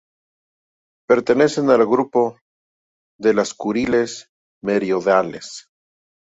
[1.07, 2.39] Pertenecen al grupo
[3.19, 4.29] de las Kuriles
[4.63, 5.69] meridionales.